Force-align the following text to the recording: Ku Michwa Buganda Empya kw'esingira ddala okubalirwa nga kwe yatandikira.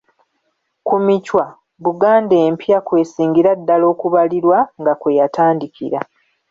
Ku 0.87 0.95
Michwa 1.05 1.43
Buganda 1.83 2.35
Empya 2.47 2.77
kw'esingira 2.87 3.51
ddala 3.59 3.85
okubalirwa 3.93 4.57
nga 4.79 4.93
kwe 4.99 5.11
yatandikira. 5.19 5.99